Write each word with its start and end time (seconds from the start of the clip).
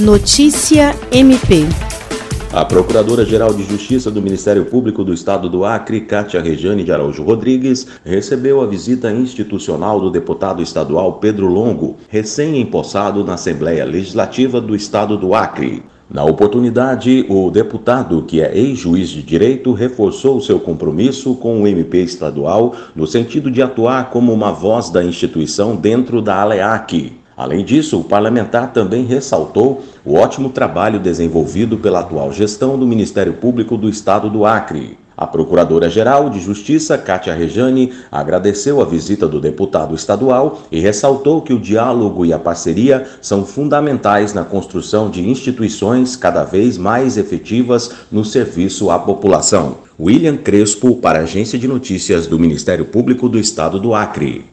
Notícia 0.00 0.92
MP. 1.12 1.68
A 2.52 2.64
Procuradora-Geral 2.64 3.54
de 3.54 3.62
Justiça 3.62 4.10
do 4.10 4.20
Ministério 4.20 4.64
Público 4.64 5.04
do 5.04 5.14
Estado 5.14 5.48
do 5.48 5.64
Acre, 5.64 6.00
Cátia 6.00 6.42
Rejane 6.42 6.82
de 6.82 6.90
Araújo 6.90 7.22
Rodrigues, 7.22 7.86
recebeu 8.04 8.60
a 8.60 8.66
visita 8.66 9.12
institucional 9.12 10.00
do 10.00 10.10
deputado 10.10 10.60
estadual 10.60 11.20
Pedro 11.20 11.46
Longo, 11.46 11.96
recém-empossado 12.08 13.22
na 13.22 13.34
Assembleia 13.34 13.84
Legislativa 13.84 14.60
do 14.60 14.74
Estado 14.74 15.16
do 15.16 15.32
Acre. 15.32 15.84
Na 16.10 16.24
oportunidade, 16.24 17.24
o 17.28 17.48
deputado, 17.48 18.22
que 18.22 18.40
é 18.40 18.52
ex-juiz 18.52 19.10
de 19.10 19.22
direito, 19.22 19.72
reforçou 19.72 20.40
seu 20.40 20.58
compromisso 20.58 21.36
com 21.36 21.62
o 21.62 21.68
MP 21.68 21.98
estadual 21.98 22.74
no 22.96 23.06
sentido 23.06 23.48
de 23.48 23.62
atuar 23.62 24.10
como 24.10 24.32
uma 24.32 24.50
voz 24.50 24.90
da 24.90 25.04
instituição 25.04 25.76
dentro 25.76 26.20
da 26.20 26.42
ALEAC. 26.42 27.23
Além 27.36 27.64
disso, 27.64 27.98
o 27.98 28.04
parlamentar 28.04 28.72
também 28.72 29.04
ressaltou 29.04 29.82
o 30.04 30.14
ótimo 30.14 30.50
trabalho 30.50 31.00
desenvolvido 31.00 31.78
pela 31.78 32.00
atual 32.00 32.32
gestão 32.32 32.78
do 32.78 32.86
Ministério 32.86 33.34
Público 33.34 33.76
do 33.76 33.88
Estado 33.88 34.30
do 34.30 34.44
Acre. 34.44 34.96
A 35.16 35.26
Procuradora-Geral 35.28 36.28
de 36.28 36.40
Justiça, 36.40 36.98
Cátia 36.98 37.32
Rejane, 37.34 37.92
agradeceu 38.10 38.80
a 38.80 38.84
visita 38.84 39.28
do 39.28 39.40
deputado 39.40 39.94
estadual 39.94 40.62
e 40.72 40.80
ressaltou 40.80 41.40
que 41.40 41.52
o 41.52 41.60
diálogo 41.60 42.26
e 42.26 42.32
a 42.32 42.38
parceria 42.38 43.06
são 43.22 43.44
fundamentais 43.46 44.34
na 44.34 44.44
construção 44.44 45.08
de 45.08 45.28
instituições 45.28 46.16
cada 46.16 46.42
vez 46.42 46.76
mais 46.76 47.16
efetivas 47.16 47.92
no 48.10 48.24
serviço 48.24 48.90
à 48.90 48.98
população. 48.98 49.76
William 50.00 50.36
Crespo, 50.36 50.96
para 50.96 51.20
a 51.20 51.22
Agência 51.22 51.56
de 51.56 51.68
Notícias 51.68 52.26
do 52.26 52.36
Ministério 52.36 52.84
Público 52.84 53.28
do 53.28 53.38
Estado 53.38 53.78
do 53.78 53.94
Acre. 53.94 54.42